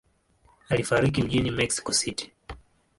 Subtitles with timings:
[0.69, 2.31] Alifariki mjini Mexico City.